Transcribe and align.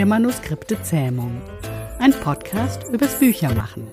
der 0.00 0.06
Manuskripte 0.06 0.82
Zähmung. 0.82 1.42
Ein 1.98 2.12
Podcast 2.12 2.84
übers 2.90 3.18
Büchermachen. 3.18 3.86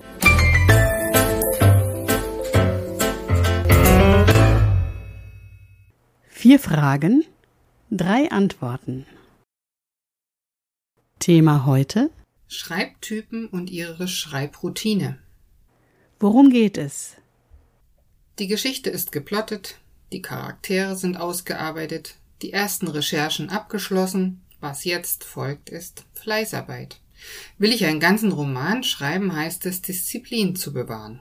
Vier 6.30 6.58
Fragen, 6.60 7.26
drei 7.90 8.30
Antworten. 8.30 9.04
Thema 11.18 11.66
heute 11.66 12.08
Schreibtypen 12.46 13.46
und 13.46 13.68
ihre 13.68 14.08
Schreibroutine. 14.08 15.18
Worum 16.18 16.48
geht 16.48 16.78
es? 16.78 17.16
Die 18.38 18.46
Geschichte 18.46 18.88
ist 18.88 19.12
geplottet, 19.12 19.76
die 20.12 20.22
Charaktere 20.22 20.96
sind 20.96 21.18
ausgearbeitet, 21.18 22.14
die 22.40 22.54
ersten 22.54 22.88
Recherchen 22.88 23.50
abgeschlossen, 23.50 24.40
was 24.60 24.84
jetzt 24.84 25.24
folgt 25.24 25.70
ist 25.70 26.04
Fleißarbeit. 26.14 27.00
Will 27.58 27.72
ich 27.72 27.84
einen 27.84 28.00
ganzen 28.00 28.32
Roman 28.32 28.82
schreiben, 28.84 29.34
heißt 29.34 29.66
es 29.66 29.82
Disziplin 29.82 30.56
zu 30.56 30.72
bewahren. 30.72 31.20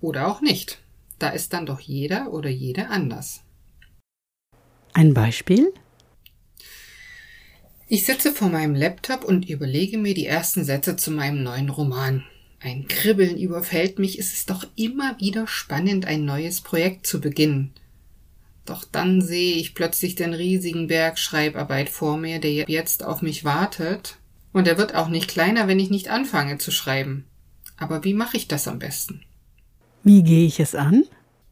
Oder 0.00 0.28
auch 0.28 0.40
nicht. 0.40 0.78
Da 1.18 1.28
ist 1.28 1.52
dann 1.52 1.66
doch 1.66 1.80
jeder 1.80 2.32
oder 2.32 2.50
jede 2.50 2.88
anders. 2.88 3.42
Ein 4.92 5.14
Beispiel? 5.14 5.72
Ich 7.88 8.04
sitze 8.04 8.32
vor 8.32 8.48
meinem 8.48 8.74
Laptop 8.74 9.24
und 9.24 9.48
überlege 9.48 9.98
mir 9.98 10.14
die 10.14 10.26
ersten 10.26 10.64
Sätze 10.64 10.96
zu 10.96 11.10
meinem 11.10 11.42
neuen 11.42 11.68
Roman. 11.68 12.24
Ein 12.58 12.88
Kribbeln 12.88 13.36
überfällt 13.36 13.98
mich, 13.98 14.18
es 14.18 14.32
ist 14.32 14.50
doch 14.50 14.66
immer 14.76 15.18
wieder 15.20 15.46
spannend, 15.46 16.06
ein 16.06 16.24
neues 16.24 16.60
Projekt 16.60 17.06
zu 17.06 17.20
beginnen. 17.20 17.72
Doch 18.64 18.84
dann 18.84 19.20
sehe 19.20 19.56
ich 19.56 19.74
plötzlich 19.74 20.14
den 20.14 20.34
riesigen 20.34 20.86
Berg 20.86 21.18
Schreibarbeit 21.18 21.88
vor 21.88 22.16
mir, 22.16 22.38
der 22.38 22.52
jetzt 22.68 23.04
auf 23.04 23.22
mich 23.22 23.44
wartet, 23.44 24.18
und 24.52 24.68
er 24.68 24.78
wird 24.78 24.94
auch 24.94 25.08
nicht 25.08 25.28
kleiner, 25.28 25.66
wenn 25.66 25.80
ich 25.80 25.90
nicht 25.90 26.08
anfange 26.08 26.58
zu 26.58 26.70
schreiben. 26.70 27.24
Aber 27.76 28.04
wie 28.04 28.14
mache 28.14 28.36
ich 28.36 28.48
das 28.48 28.68
am 28.68 28.78
besten? 28.78 29.22
Wie 30.04 30.22
gehe 30.22 30.46
ich 30.46 30.60
es 30.60 30.74
an? 30.74 31.04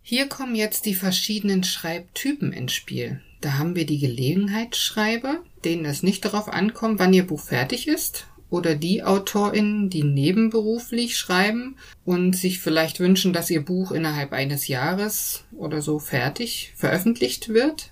Hier 0.02 0.28
kommen 0.28 0.54
jetzt 0.54 0.86
die 0.86 0.94
verschiedenen 0.94 1.64
Schreibtypen 1.64 2.52
ins 2.52 2.72
Spiel. 2.72 3.20
Da 3.40 3.54
haben 3.58 3.74
wir 3.74 3.86
die 3.86 3.98
Gelegenheitsschreiber, 3.98 5.42
denen 5.64 5.84
es 5.84 6.02
nicht 6.02 6.24
darauf 6.24 6.48
ankommt, 6.48 6.98
wann 6.98 7.12
ihr 7.12 7.26
Buch 7.26 7.40
fertig 7.40 7.88
ist, 7.88 8.26
oder 8.50 8.74
die 8.74 9.02
AutorInnen, 9.02 9.88
die 9.88 10.02
nebenberuflich 10.02 11.16
schreiben 11.16 11.76
und 12.04 12.36
sich 12.36 12.58
vielleicht 12.58 13.00
wünschen, 13.00 13.32
dass 13.32 13.50
ihr 13.50 13.64
Buch 13.64 13.92
innerhalb 13.92 14.32
eines 14.32 14.68
Jahres 14.68 15.44
oder 15.52 15.80
so 15.80 15.98
fertig 15.98 16.72
veröffentlicht 16.76 17.48
wird. 17.48 17.90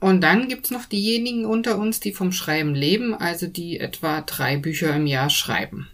Und 0.00 0.20
dann 0.20 0.48
gibt's 0.48 0.70
noch 0.70 0.84
diejenigen 0.84 1.44
unter 1.44 1.78
uns, 1.78 1.98
die 1.98 2.12
vom 2.12 2.30
Schreiben 2.30 2.74
leben, 2.74 3.14
also 3.14 3.46
die 3.46 3.80
etwa 3.80 4.20
drei 4.20 4.56
Bücher 4.56 4.94
im 4.94 5.06
Jahr 5.06 5.30
schreiben. 5.30 5.88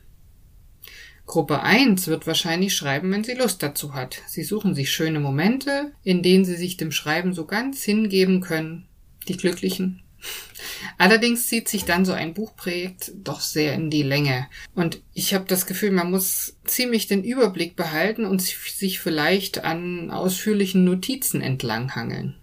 Gruppe 1.26 1.62
1 1.62 2.08
wird 2.08 2.26
wahrscheinlich 2.26 2.74
schreiben, 2.74 3.12
wenn 3.12 3.22
sie 3.22 3.34
Lust 3.34 3.62
dazu 3.62 3.94
hat. 3.94 4.20
Sie 4.26 4.42
suchen 4.42 4.74
sich 4.74 4.90
schöne 4.90 5.20
Momente, 5.20 5.92
in 6.02 6.24
denen 6.24 6.44
sie 6.44 6.56
sich 6.56 6.76
dem 6.76 6.90
Schreiben 6.90 7.34
so 7.34 7.44
ganz 7.44 7.84
hingeben 7.84 8.40
können. 8.40 8.88
Die 9.28 9.36
Glücklichen. 9.36 10.02
Allerdings 10.98 11.46
zieht 11.46 11.68
sich 11.68 11.84
dann 11.84 12.04
so 12.04 12.12
ein 12.12 12.34
Buchprojekt 12.34 13.12
doch 13.16 13.40
sehr 13.40 13.74
in 13.74 13.90
die 13.90 14.02
Länge. 14.02 14.48
Und 14.74 15.00
ich 15.14 15.34
habe 15.34 15.44
das 15.46 15.66
Gefühl, 15.66 15.90
man 15.90 16.10
muss 16.10 16.56
ziemlich 16.64 17.06
den 17.06 17.24
Überblick 17.24 17.76
behalten 17.76 18.24
und 18.24 18.42
sich 18.42 19.00
vielleicht 19.00 19.64
an 19.64 20.10
ausführlichen 20.10 20.84
Notizen 20.84 21.40
entlanghangeln. 21.40 22.36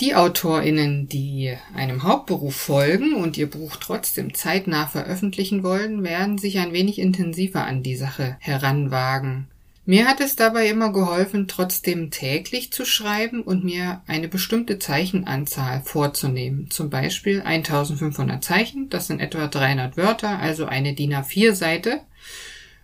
Die 0.00 0.14
AutorInnen, 0.14 1.08
die 1.08 1.56
einem 1.74 2.04
Hauptberuf 2.04 2.54
folgen 2.54 3.14
und 3.14 3.36
ihr 3.36 3.50
Buch 3.50 3.74
trotzdem 3.76 4.32
zeitnah 4.32 4.86
veröffentlichen 4.86 5.64
wollen, 5.64 6.04
werden 6.04 6.38
sich 6.38 6.58
ein 6.58 6.72
wenig 6.72 7.00
intensiver 7.00 7.64
an 7.64 7.82
die 7.82 7.96
Sache 7.96 8.36
heranwagen. 8.38 9.48
Mir 9.90 10.06
hat 10.06 10.20
es 10.20 10.36
dabei 10.36 10.68
immer 10.68 10.92
geholfen, 10.92 11.48
trotzdem 11.48 12.10
täglich 12.10 12.70
zu 12.70 12.84
schreiben 12.84 13.40
und 13.40 13.64
mir 13.64 14.02
eine 14.06 14.28
bestimmte 14.28 14.78
Zeichenanzahl 14.78 15.80
vorzunehmen. 15.80 16.68
Zum 16.68 16.90
Beispiel 16.90 17.40
1500 17.40 18.44
Zeichen, 18.44 18.90
das 18.90 19.06
sind 19.06 19.20
etwa 19.20 19.46
300 19.46 19.96
Wörter, 19.96 20.40
also 20.40 20.66
eine 20.66 20.92
DIN 20.92 21.14
A4 21.14 21.54
Seite, 21.54 22.02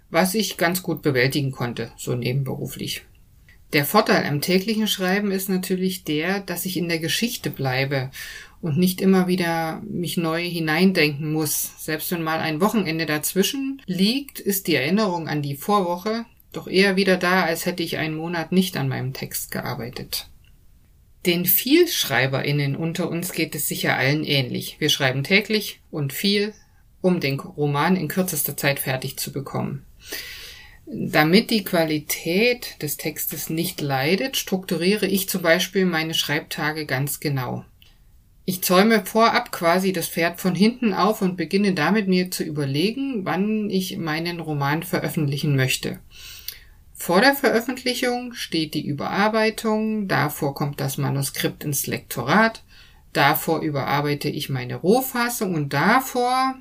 was 0.08 0.34
ich 0.34 0.56
ganz 0.56 0.82
gut 0.82 1.02
bewältigen 1.02 1.52
konnte, 1.52 1.92
so 1.98 2.14
nebenberuflich. 2.14 3.02
Der 3.74 3.84
Vorteil 3.84 4.24
am 4.24 4.40
täglichen 4.40 4.88
Schreiben 4.88 5.30
ist 5.30 5.50
natürlich 5.50 6.04
der, 6.04 6.40
dass 6.40 6.64
ich 6.64 6.78
in 6.78 6.88
der 6.88 7.00
Geschichte 7.00 7.50
bleibe 7.50 8.10
und 8.62 8.78
nicht 8.78 9.02
immer 9.02 9.28
wieder 9.28 9.82
mich 9.86 10.16
neu 10.16 10.42
hineindenken 10.42 11.34
muss. 11.34 11.72
Selbst 11.76 12.10
wenn 12.12 12.22
mal 12.22 12.40
ein 12.40 12.62
Wochenende 12.62 13.04
dazwischen 13.04 13.82
liegt, 13.84 14.40
ist 14.40 14.68
die 14.68 14.76
Erinnerung 14.76 15.28
an 15.28 15.42
die 15.42 15.54
Vorwoche 15.54 16.24
doch 16.56 16.68
eher 16.68 16.96
wieder 16.96 17.16
da, 17.16 17.44
als 17.44 17.66
hätte 17.66 17.82
ich 17.82 17.96
einen 17.96 18.16
Monat 18.16 18.52
nicht 18.52 18.76
an 18.76 18.88
meinem 18.88 19.12
Text 19.12 19.50
gearbeitet. 19.50 20.28
Den 21.26 21.46
Vielschreiberinnen 21.46 22.76
unter 22.76 23.08
uns 23.08 23.32
geht 23.32 23.54
es 23.54 23.66
sicher 23.66 23.96
allen 23.96 24.24
ähnlich. 24.24 24.76
Wir 24.78 24.90
schreiben 24.90 25.24
täglich 25.24 25.80
und 25.90 26.12
viel, 26.12 26.52
um 27.00 27.20
den 27.20 27.40
Roman 27.40 27.96
in 27.96 28.08
kürzester 28.08 28.56
Zeit 28.56 28.78
fertig 28.78 29.16
zu 29.16 29.32
bekommen. 29.32 29.86
Damit 30.86 31.50
die 31.50 31.64
Qualität 31.64 32.82
des 32.82 32.98
Textes 32.98 33.48
nicht 33.48 33.80
leidet, 33.80 34.36
strukturiere 34.36 35.06
ich 35.06 35.28
zum 35.30 35.40
Beispiel 35.40 35.86
meine 35.86 36.12
Schreibtage 36.12 36.84
ganz 36.84 37.20
genau. 37.20 37.64
Ich 38.44 38.60
zäume 38.60 39.06
vorab 39.06 39.50
quasi 39.50 39.94
das 39.94 40.08
Pferd 40.08 40.38
von 40.38 40.54
hinten 40.54 40.92
auf 40.92 41.22
und 41.22 41.38
beginne 41.38 41.72
damit 41.72 42.08
mir 42.08 42.30
zu 42.30 42.44
überlegen, 42.44 43.24
wann 43.24 43.70
ich 43.70 43.96
meinen 43.96 44.40
Roman 44.40 44.82
veröffentlichen 44.82 45.56
möchte. 45.56 46.00
Vor 46.94 47.20
der 47.20 47.34
Veröffentlichung 47.34 48.34
steht 48.34 48.74
die 48.74 48.86
Überarbeitung, 48.86 50.08
davor 50.08 50.54
kommt 50.54 50.80
das 50.80 50.96
Manuskript 50.96 51.64
ins 51.64 51.86
Lektorat, 51.86 52.62
davor 53.12 53.60
überarbeite 53.60 54.28
ich 54.28 54.48
meine 54.48 54.76
Rohfassung 54.76 55.54
und 55.54 55.72
davor 55.72 56.54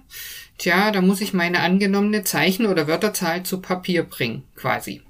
Tja, 0.57 0.91
da 0.91 1.01
muss 1.01 1.21
ich 1.21 1.33
meine 1.33 1.59
angenommene 1.59 2.23
Zeichen- 2.23 2.67
oder 2.67 2.87
Wörterzahl 2.87 3.43
zu 3.43 3.59
Papier 3.59 4.03
bringen, 4.03 4.43
quasi. 4.55 5.01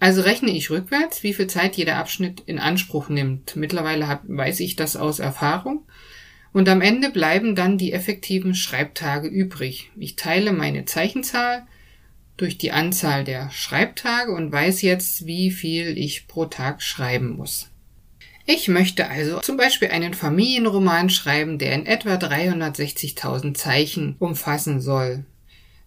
Also 0.00 0.22
rechne 0.22 0.50
ich 0.50 0.70
rückwärts, 0.70 1.22
wie 1.22 1.34
viel 1.34 1.46
Zeit 1.46 1.76
jeder 1.76 1.96
Abschnitt 1.96 2.42
in 2.46 2.58
Anspruch 2.58 3.08
nimmt. 3.08 3.54
Mittlerweile 3.54 4.08
hab, 4.08 4.22
weiß 4.26 4.60
ich 4.60 4.74
das 4.74 4.96
aus 4.96 5.20
Erfahrung. 5.20 5.86
Und 6.52 6.68
am 6.68 6.80
Ende 6.80 7.10
bleiben 7.10 7.54
dann 7.54 7.78
die 7.78 7.92
effektiven 7.92 8.54
Schreibtage 8.54 9.28
übrig. 9.28 9.90
Ich 9.96 10.16
teile 10.16 10.52
meine 10.52 10.86
Zeichenzahl 10.86 11.66
durch 12.42 12.58
die 12.58 12.72
Anzahl 12.72 13.22
der 13.22 13.50
Schreibtage 13.52 14.32
und 14.32 14.50
weiß 14.50 14.82
jetzt, 14.82 15.26
wie 15.26 15.52
viel 15.52 15.96
ich 15.96 16.26
pro 16.26 16.46
Tag 16.46 16.82
schreiben 16.82 17.36
muss. 17.36 17.70
Ich 18.46 18.66
möchte 18.66 19.08
also 19.08 19.38
zum 19.38 19.56
Beispiel 19.56 19.88
einen 19.88 20.12
Familienroman 20.12 21.08
schreiben, 21.08 21.58
der 21.58 21.72
in 21.72 21.86
etwa 21.86 22.14
360.000 22.14 23.54
Zeichen 23.54 24.16
umfassen 24.18 24.80
soll. 24.80 25.24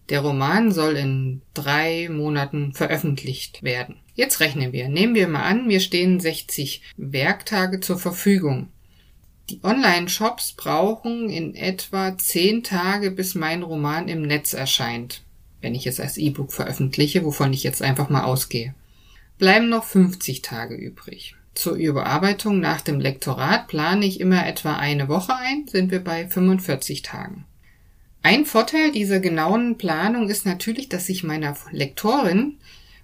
Der 0.08 0.20
Roman 0.20 0.72
soll 0.72 0.96
in 0.96 1.42
drei 1.52 2.08
Monaten 2.08 2.72
veröffentlicht 2.72 3.62
werden. 3.62 3.96
Jetzt 4.14 4.40
rechnen 4.40 4.72
wir. 4.72 4.88
Nehmen 4.88 5.14
wir 5.14 5.28
mal 5.28 5.42
an, 5.42 5.66
mir 5.66 5.80
stehen 5.80 6.20
60 6.20 6.80
Werktage 6.96 7.80
zur 7.80 7.98
Verfügung. 7.98 8.68
Die 9.50 9.60
Online-Shops 9.62 10.54
brauchen 10.54 11.28
in 11.28 11.54
etwa 11.54 12.16
10 12.16 12.62
Tage, 12.62 13.10
bis 13.10 13.34
mein 13.34 13.62
Roman 13.62 14.08
im 14.08 14.22
Netz 14.22 14.54
erscheint, 14.54 15.22
wenn 15.66 15.74
ich 15.74 15.88
es 15.88 15.98
als 15.98 16.16
E-Book 16.16 16.52
veröffentliche, 16.52 17.24
wovon 17.24 17.52
ich 17.52 17.64
jetzt 17.64 17.82
einfach 17.82 18.08
mal 18.08 18.22
ausgehe. 18.22 18.72
Bleiben 19.36 19.68
noch 19.68 19.82
50 19.82 20.40
Tage 20.40 20.76
übrig. 20.76 21.34
Zur 21.54 21.74
Überarbeitung 21.74 22.60
nach 22.60 22.82
dem 22.82 23.00
Lektorat 23.00 23.66
plane 23.66 24.06
ich 24.06 24.20
immer 24.20 24.46
etwa 24.46 24.76
eine 24.76 25.08
Woche 25.08 25.34
ein, 25.34 25.66
sind 25.66 25.90
wir 25.90 26.04
bei 26.04 26.28
45 26.28 27.02
Tagen. 27.02 27.46
Ein 28.22 28.46
Vorteil 28.46 28.92
dieser 28.92 29.18
genauen 29.18 29.76
Planung 29.76 30.28
ist 30.28 30.46
natürlich, 30.46 30.88
dass 30.88 31.08
ich 31.08 31.24
meiner 31.24 31.56
Lektorin 31.72 32.58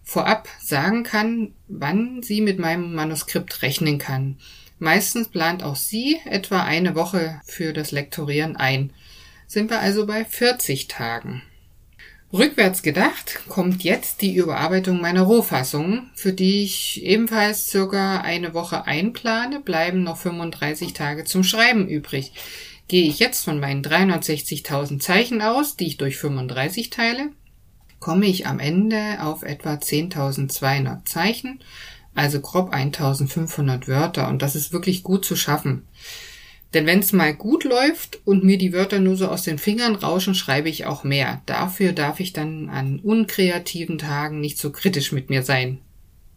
vorab 0.04 0.46
sagen 0.60 1.02
kann, 1.02 1.54
wann 1.66 2.22
sie 2.22 2.42
mit 2.42 2.60
meinem 2.60 2.94
Manuskript 2.94 3.62
rechnen 3.62 3.98
kann. 3.98 4.36
Meistens 4.78 5.26
plant 5.26 5.64
auch 5.64 5.74
sie 5.76 6.20
etwa 6.26 6.62
eine 6.62 6.94
Woche 6.94 7.40
für 7.44 7.72
das 7.72 7.90
Lektorieren 7.90 8.54
ein. 8.54 8.92
Sind 9.48 9.68
wir 9.68 9.80
also 9.80 10.06
bei 10.06 10.24
40 10.24 10.86
Tagen. 10.86 11.42
Rückwärts 12.32 12.82
gedacht 12.82 13.40
kommt 13.48 13.84
jetzt 13.84 14.22
die 14.22 14.34
Überarbeitung 14.34 15.02
meiner 15.02 15.22
Rohfassung, 15.22 16.08
für 16.14 16.32
die 16.32 16.62
ich 16.62 17.02
ebenfalls 17.04 17.66
circa 17.66 18.22
eine 18.22 18.54
Woche 18.54 18.86
einplane, 18.86 19.60
bleiben 19.60 20.02
noch 20.02 20.16
35 20.16 20.94
Tage 20.94 21.24
zum 21.24 21.44
Schreiben 21.44 21.86
übrig. 21.88 22.32
Gehe 22.88 23.06
ich 23.06 23.18
jetzt 23.18 23.44
von 23.44 23.60
meinen 23.60 23.82
360.000 23.82 24.98
Zeichen 24.98 25.42
aus, 25.42 25.76
die 25.76 25.86
ich 25.86 25.98
durch 25.98 26.16
35 26.16 26.88
teile, 26.88 27.30
komme 28.00 28.26
ich 28.26 28.46
am 28.46 28.58
Ende 28.58 29.18
auf 29.20 29.42
etwa 29.42 29.74
10.200 29.74 31.04
Zeichen, 31.04 31.60
also 32.14 32.40
grob 32.40 32.72
1.500 32.74 33.88
Wörter 33.88 34.28
und 34.28 34.40
das 34.40 34.56
ist 34.56 34.72
wirklich 34.72 35.02
gut 35.02 35.24
zu 35.24 35.36
schaffen. 35.36 35.86
Denn 36.74 36.86
wenn's 36.86 37.12
mal 37.12 37.34
gut 37.34 37.64
läuft 37.64 38.20
und 38.24 38.44
mir 38.44 38.56
die 38.56 38.72
Wörter 38.72 38.98
nur 38.98 39.16
so 39.16 39.28
aus 39.28 39.42
den 39.42 39.58
Fingern 39.58 39.94
rauschen, 39.94 40.34
schreibe 40.34 40.68
ich 40.68 40.86
auch 40.86 41.04
mehr. 41.04 41.42
Dafür 41.46 41.92
darf 41.92 42.20
ich 42.20 42.32
dann 42.32 42.70
an 42.70 42.98
unkreativen 43.00 43.98
Tagen 43.98 44.40
nicht 44.40 44.58
so 44.58 44.70
kritisch 44.70 45.12
mit 45.12 45.28
mir 45.28 45.42
sein. 45.42 45.78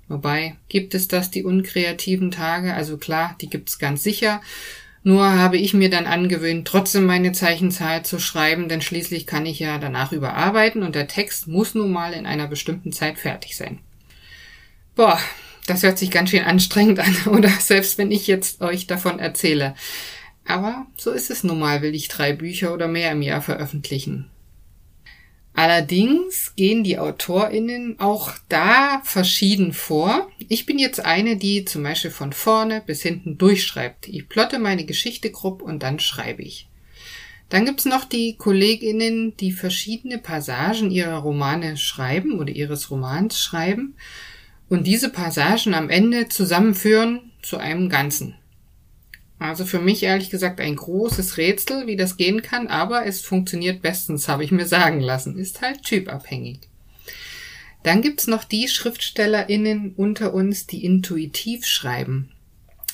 Wobei, 0.08 0.56
gibt 0.70 0.94
es 0.94 1.08
das, 1.08 1.32
die 1.32 1.44
unkreativen 1.44 2.32
Tage? 2.32 2.74
Also 2.74 2.98
klar, 2.98 3.36
die 3.42 3.50
gibt's 3.50 3.80
ganz 3.80 4.04
sicher. 4.04 4.42
Nur 5.04 5.34
habe 5.34 5.58
ich 5.58 5.74
mir 5.74 5.90
dann 5.90 6.08
angewöhnt, 6.08 6.68
trotzdem 6.68 7.06
meine 7.06 7.32
Zeichenzahl 7.32 8.04
zu 8.04 8.20
schreiben, 8.20 8.68
denn 8.68 8.82
schließlich 8.82 9.28
kann 9.28 9.46
ich 9.46 9.60
ja 9.60 9.78
danach 9.78 10.12
überarbeiten 10.12 10.84
und 10.84 10.96
der 10.96 11.08
Text 11.08 11.48
muss 11.48 11.76
nun 11.76 11.92
mal 11.92 12.14
in 12.14 12.26
einer 12.26 12.48
bestimmten 12.48 12.92
Zeit 12.92 13.20
fertig 13.20 13.56
sein. 13.56 13.80
Boah, 14.96 15.20
das 15.68 15.84
hört 15.84 16.00
sich 16.00 16.10
ganz 16.10 16.32
schön 16.32 16.44
anstrengend 16.44 17.00
an, 17.00 17.16
oder? 17.28 17.50
Selbst 17.50 17.98
wenn 17.98 18.12
ich 18.12 18.28
jetzt 18.28 18.62
euch 18.62 18.88
davon 18.88 19.20
erzähle. 19.20 19.76
Aber 20.46 20.86
so 20.96 21.12
ist 21.12 21.32
es 21.32 21.44
nun 21.44 21.60
mal, 21.60 21.82
will 21.82 21.96
ich 21.96 22.08
drei 22.08 22.34
Bücher 22.34 22.74
oder 22.74 22.88
mehr 22.88 23.12
im 23.12 23.22
Jahr 23.22 23.42
veröffentlichen. 23.42 24.30
Allerdings 25.56 26.54
gehen 26.58 26.84
die 26.84 27.00
AutorInnen 27.00 28.00
auch 28.00 28.34
da 28.50 29.02
verschieden 29.06 29.72
vor. 29.72 30.30
Ich 30.50 30.66
bin 30.66 30.78
jetzt 30.78 31.00
eine, 31.00 31.38
die 31.38 31.64
zum 31.64 31.84
Beispiel 31.84 32.12
von 32.12 32.34
vorne 32.34 32.84
bis 32.86 33.02
hinten 33.02 33.38
durchschreibt. 33.38 34.10
Ich 34.10 34.28
plotte 34.28 34.60
meine 34.60 34.84
Geschichte 34.84 35.32
grob 35.32 35.62
und 35.62 35.82
dann 35.82 36.00
schreibe 36.00 36.42
ich. 36.42 36.68
Dann 37.48 37.66
gibt's 37.66 37.86
noch 37.86 38.04
die 38.04 38.36
KollegInnen, 38.36 39.38
die 39.38 39.54
verschiedene 39.54 40.18
Passagen 40.18 40.92
ihrer 40.92 41.20
Romane 41.20 41.78
schreiben 41.78 42.38
oder 42.38 42.52
ihres 42.52 42.92
Romans 42.92 43.40
schreiben 43.40 43.96
und 44.68 44.86
diese 44.86 45.10
Passagen 45.10 45.74
am 45.74 45.90
Ende 45.90 46.28
zusammenführen 46.28 47.32
zu 47.42 47.58
einem 47.58 47.88
Ganzen. 47.88 48.36
Also 49.38 49.66
für 49.66 49.80
mich 49.80 50.04
ehrlich 50.04 50.30
gesagt 50.30 50.62
ein 50.62 50.76
großes 50.76 51.38
Rätsel, 51.38 51.88
wie 51.88 51.98
das 51.98 52.18
gehen 52.18 52.42
kann, 52.42 52.68
aber 52.68 53.06
es 53.06 53.22
funktioniert 53.22 53.82
bestens, 53.82 54.28
habe 54.28 54.44
ich 54.44 54.52
mir 54.52 54.66
sagen 54.66 55.02
lassen. 55.02 55.38
Ist 55.38 55.62
halt 55.62 55.84
typabhängig. 55.84 56.62
Dann 57.84 58.02
gibt's 58.02 58.28
noch 58.28 58.44
die 58.44 58.68
SchriftstellerInnen 58.68 59.94
unter 59.96 60.34
uns, 60.34 60.66
die 60.66 60.84
intuitiv 60.84 61.66
schreiben. 61.66 62.32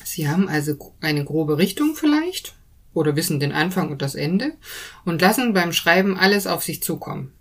Sie 0.03 0.27
haben 0.27 0.49
also 0.49 0.93
eine 0.99 1.23
grobe 1.23 1.57
Richtung 1.57 1.95
vielleicht 1.95 2.55
oder 2.93 3.15
wissen 3.15 3.39
den 3.39 3.51
Anfang 3.51 3.89
und 3.89 4.01
das 4.01 4.15
Ende 4.15 4.53
und 5.05 5.21
lassen 5.21 5.53
beim 5.53 5.71
Schreiben 5.71 6.17
alles 6.17 6.47
auf 6.47 6.63
sich 6.63 6.83
zukommen. 6.83 7.31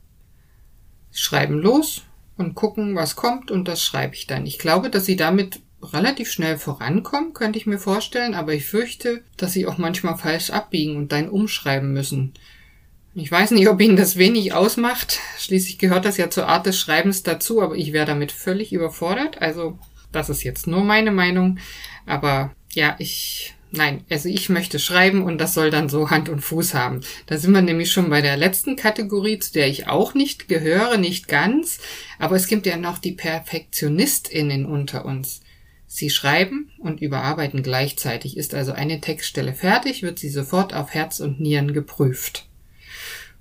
Schreiben 1.11 1.58
los 1.58 2.03
und 2.37 2.55
gucken, 2.55 2.94
was 2.94 3.17
kommt 3.17 3.50
und 3.50 3.67
das 3.67 3.82
schreibe 3.82 4.14
ich 4.14 4.26
dann. 4.26 4.46
Ich 4.46 4.58
glaube, 4.58 4.91
dass 4.91 5.06
sie 5.06 5.17
damit 5.17 5.61
relativ 5.82 6.31
schnell 6.31 6.59
vorankommen, 6.59 7.32
könnte 7.32 7.59
ich 7.59 7.67
mir 7.67 7.79
vorstellen, 7.79 8.35
aber 8.35 8.53
ich 8.53 8.67
fürchte, 8.67 9.23
dass 9.37 9.53
sie 9.53 9.67
auch 9.67 9.79
manchmal 9.79 10.17
falsch 10.17 10.50
abbiegen 10.50 10.97
und 10.97 11.12
dann 11.12 11.29
umschreiben 11.29 11.93
müssen. 11.93 12.32
Ich 13.15 13.31
weiß 13.31 13.50
nicht, 13.53 13.69
ob 13.69 13.81
Ihnen 13.81 13.97
das 13.97 14.17
wenig 14.17 14.53
ausmacht. 14.53 15.19
Schließlich 15.38 15.79
gehört 15.79 16.05
das 16.05 16.17
ja 16.17 16.31
zur 16.31 16.47
Art 16.47 16.67
des 16.67 16.79
Schreibens 16.79 17.25
dazu, 17.25 17.61
aber 17.61 17.75
ich 17.75 17.93
wäre 17.93 18.06
damit 18.06 18.31
völlig 18.31 18.73
überfordert. 18.73 19.43
Also, 19.43 19.79
das 20.12 20.31
ist 20.31 20.44
jetzt 20.44 20.69
nur 20.69 20.85
meine 20.85 21.11
Meinung. 21.11 21.59
Aber 22.06 22.55
ja, 22.73 22.94
ich, 23.00 23.55
nein, 23.73 24.05
also 24.09 24.29
ich 24.29 24.49
möchte 24.49 24.79
schreiben 24.79 25.25
und 25.25 25.38
das 25.38 25.55
soll 25.55 25.71
dann 25.71 25.88
so 25.88 26.11
Hand 26.11 26.29
und 26.29 26.41
Fuß 26.41 26.75
haben. 26.75 27.00
Da 27.27 27.37
sind 27.37 27.53
wir 27.53 27.62
nämlich 27.62 27.91
schon 27.91 28.11
bei 28.11 28.21
der 28.21 28.37
letzten 28.37 28.77
Kategorie, 28.77 29.41
zu 29.41 29.53
der 29.55 29.67
ich 29.67 29.88
auch 29.88 30.15
nicht 30.15 30.47
gehöre, 30.47 30.97
nicht 30.97 31.27
ganz. 31.27 31.81
Aber 32.21 32.37
es 32.37 32.47
gibt 32.47 32.65
ja 32.65 32.77
noch 32.77 32.99
die 32.99 33.12
PerfektionistInnen 33.12 34.67
unter 34.67 35.05
uns. 35.05 35.41
Sie 35.92 36.08
schreiben 36.08 36.70
und 36.78 37.02
überarbeiten 37.02 37.64
gleichzeitig. 37.64 38.37
Ist 38.37 38.54
also 38.54 38.70
eine 38.70 39.00
Textstelle 39.00 39.52
fertig, 39.52 40.04
wird 40.04 40.20
sie 40.20 40.28
sofort 40.28 40.72
auf 40.72 40.94
Herz 40.94 41.19
und 41.19 41.40
Nieren 41.40 41.72
geprüft. 41.72 42.46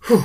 Puh. 0.01 0.23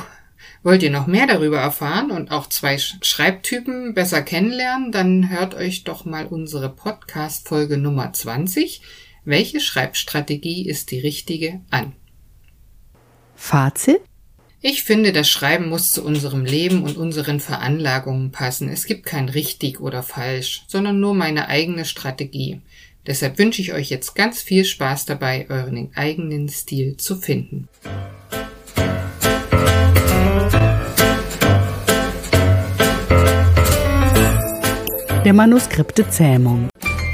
Wollt 0.62 0.82
ihr 0.82 0.90
noch 0.90 1.06
mehr 1.06 1.26
darüber 1.26 1.58
erfahren 1.58 2.10
und 2.10 2.30
auch 2.30 2.48
zwei 2.48 2.78
Schreibtypen 2.78 3.92
besser 3.92 4.22
kennenlernen, 4.22 4.90
dann 4.90 5.28
hört 5.28 5.54
euch 5.54 5.84
doch 5.84 6.06
mal 6.06 6.24
unsere 6.24 6.70
Podcast-Folge 6.70 7.76
Nummer 7.76 8.14
20. 8.14 8.80
Welche 9.26 9.60
Schreibstrategie 9.60 10.66
ist 10.66 10.92
die 10.92 11.00
richtige 11.00 11.60
an? 11.70 11.92
Fazit? 13.36 14.00
Ich 14.66 14.82
finde, 14.82 15.12
das 15.12 15.28
Schreiben 15.28 15.68
muss 15.68 15.92
zu 15.92 16.02
unserem 16.02 16.46
Leben 16.46 16.84
und 16.84 16.96
unseren 16.96 17.38
Veranlagungen 17.38 18.30
passen. 18.30 18.70
Es 18.70 18.86
gibt 18.86 19.04
kein 19.04 19.28
richtig 19.28 19.78
oder 19.78 20.02
falsch, 20.02 20.64
sondern 20.68 21.00
nur 21.00 21.12
meine 21.12 21.48
eigene 21.48 21.84
Strategie. 21.84 22.62
Deshalb 23.06 23.38
wünsche 23.38 23.60
ich 23.60 23.74
euch 23.74 23.90
jetzt 23.90 24.14
ganz 24.14 24.40
viel 24.40 24.64
Spaß 24.64 25.04
dabei, 25.04 25.44
euren 25.50 25.90
eigenen 25.94 26.48
Stil 26.48 26.96
zu 26.96 27.16
finden. 27.16 27.68
Der 35.26 35.34
Manuskripte 35.34 36.08
Zähmung 36.08 36.70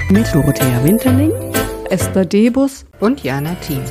mit 0.09 0.33
Dorothea 0.33 0.85
Winterling, 0.85 1.33
Esther 1.91 2.27
Debus 2.27 2.85
und 3.01 3.25
Jana 3.25 3.57
Thiem. 3.57 3.83